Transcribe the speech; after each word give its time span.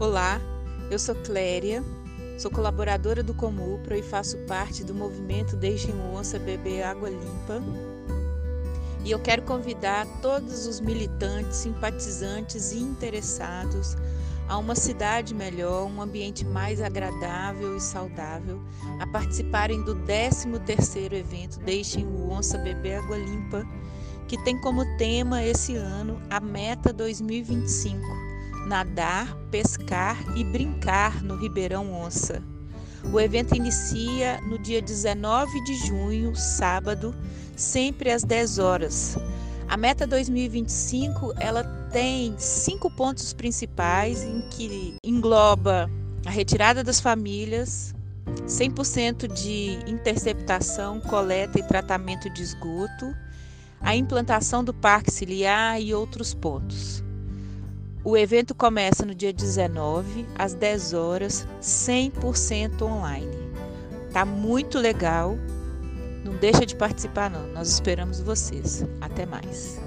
Olá, 0.00 0.40
eu 0.90 0.98
sou 0.98 1.14
Cléria, 1.14 1.84
sou 2.38 2.50
colaboradora 2.50 3.22
do 3.22 3.34
Comupro 3.34 3.94
e 3.94 4.02
faço 4.02 4.38
parte 4.46 4.82
do 4.82 4.94
movimento 4.94 5.56
Deixem 5.56 5.94
o 5.94 6.14
Onça 6.14 6.38
Beber 6.38 6.84
Água 6.84 7.10
Limpa. 7.10 7.62
E 9.04 9.10
eu 9.10 9.18
quero 9.18 9.42
convidar 9.42 10.06
todos 10.22 10.66
os 10.66 10.80
militantes, 10.80 11.58
simpatizantes 11.58 12.72
e 12.72 12.78
interessados 12.78 13.94
a 14.48 14.56
uma 14.56 14.74
cidade 14.74 15.34
melhor, 15.34 15.86
um 15.86 16.00
ambiente 16.00 16.46
mais 16.46 16.80
agradável 16.80 17.76
e 17.76 17.80
saudável, 17.80 18.58
a 19.00 19.06
participarem 19.06 19.84
do 19.84 19.94
13º 19.96 21.12
evento 21.12 21.60
Deixem 21.60 22.06
o 22.06 22.30
Onça 22.30 22.56
Beber 22.56 23.00
Água 23.00 23.18
Limpa, 23.18 23.66
que 24.26 24.42
tem 24.44 24.58
como 24.62 24.82
tema 24.96 25.44
esse 25.44 25.76
ano 25.76 26.18
a 26.30 26.40
Meta 26.40 26.90
2025 26.90 28.30
nadar, 28.66 29.36
pescar 29.50 30.16
e 30.36 30.44
brincar 30.44 31.22
no 31.22 31.36
Ribeirão 31.36 31.92
Onça. 31.92 32.42
O 33.12 33.18
evento 33.18 33.56
inicia 33.56 34.40
no 34.42 34.58
dia 34.58 34.82
19 34.82 35.64
de 35.64 35.74
junho, 35.86 36.36
sábado, 36.36 37.14
sempre 37.56 38.10
às 38.10 38.22
10 38.22 38.58
horas. 38.58 39.16
A 39.68 39.76
meta 39.76 40.06
2025 40.06 41.32
ela 41.38 41.64
tem 41.92 42.34
cinco 42.38 42.90
pontos 42.90 43.32
principais 43.32 44.22
em 44.22 44.42
que 44.50 44.96
engloba 45.04 45.90
a 46.26 46.30
retirada 46.30 46.84
das 46.84 47.00
famílias, 47.00 47.94
100% 48.46 49.32
de 49.32 49.78
interceptação, 49.90 51.00
coleta 51.00 51.58
e 51.58 51.62
tratamento 51.62 52.28
de 52.30 52.42
esgoto, 52.42 53.14
a 53.80 53.96
implantação 53.96 54.62
do 54.62 54.74
parque 54.74 55.10
ciliar 55.10 55.80
e 55.80 55.94
outros 55.94 56.34
pontos. 56.34 57.02
O 58.02 58.16
evento 58.16 58.54
começa 58.54 59.04
no 59.04 59.14
dia 59.14 59.30
19, 59.30 60.26
às 60.38 60.54
10 60.54 60.94
horas, 60.94 61.46
100% 61.60 62.80
online. 62.80 63.30
Tá 64.10 64.24
muito 64.24 64.78
legal. 64.78 65.36
Não 66.24 66.34
deixa 66.36 66.64
de 66.64 66.74
participar 66.74 67.28
não. 67.30 67.46
Nós 67.48 67.68
esperamos 67.68 68.20
vocês. 68.20 68.84
Até 69.02 69.26
mais. 69.26 69.78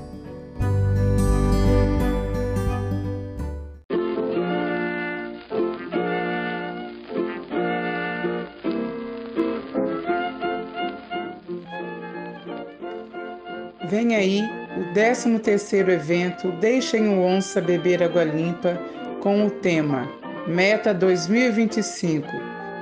Vem 13.90 14.16
aí 14.16 14.63
o 14.78 14.94
13º 14.94 15.90
evento 15.90 16.52
Deixem 16.54 17.08
o 17.08 17.22
Onça 17.22 17.62
Beber 17.62 18.02
Água 18.02 18.24
Limpa 18.24 18.80
com 19.22 19.46
o 19.46 19.50
tema 19.50 20.10
Meta 20.48 20.94
2025 20.94 22.28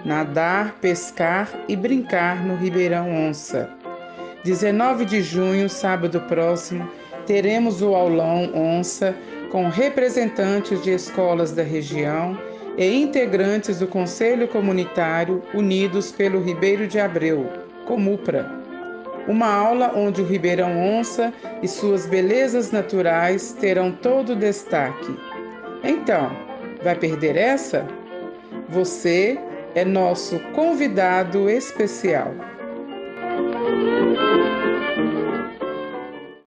Nadar, 0.06 0.76
pescar 0.82 1.50
e 1.68 1.76
brincar 1.76 2.44
no 2.44 2.56
Ribeirão 2.56 3.14
Onça. 3.14 3.70
19 4.44 5.06
de 5.06 5.22
junho, 5.22 5.70
sábado 5.70 6.20
próximo, 6.22 6.90
teremos 7.28 7.84
o 7.84 7.94
aulão 7.94 8.52
Onça 8.56 9.16
com 9.52 9.70
representantes 9.70 10.82
de 10.82 10.92
escolas 10.92 11.52
da 11.52 11.62
região 11.62 12.36
e 12.78 13.04
integrantes 13.04 13.78
do 13.78 13.86
Conselho 13.86 14.48
Comunitário 14.48 15.44
Unidos 15.54 16.12
pelo 16.12 16.42
Ribeiro 16.42 16.88
de 16.88 17.00
Abreu, 17.00 17.48
Comupra 17.86 18.61
uma 19.28 19.48
aula 19.48 19.92
onde 19.96 20.22
o 20.22 20.26
Ribeirão 20.26 20.78
Onça 20.80 21.34
e 21.62 21.68
suas 21.68 22.06
belezas 22.06 22.72
naturais 22.72 23.54
terão 23.60 23.92
todo 23.92 24.34
o 24.34 24.36
destaque. 24.36 25.18
Então, 25.84 26.32
vai 26.84 26.96
perder 26.96 27.36
essa? 27.36 27.86
Você 28.70 29.40
é 29.76 29.86
nosso 29.86 30.40
convidado 30.54 31.50
especial. 31.50 32.34